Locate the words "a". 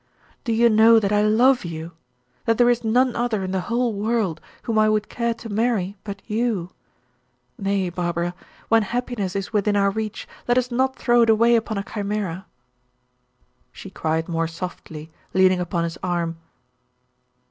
11.77-11.83